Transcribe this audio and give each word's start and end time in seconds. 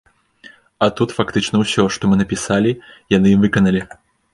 А 0.85 0.87
тут 1.01 1.13
фактычна 1.19 1.61
ўсё, 1.65 1.87
што 1.99 2.03
мы 2.13 2.21
напісалі, 2.25 2.77
яны 3.19 3.27
і 3.39 3.41
выканалі. 3.47 3.89